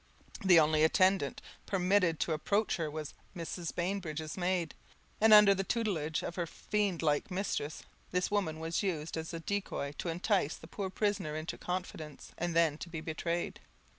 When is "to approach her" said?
2.21-2.89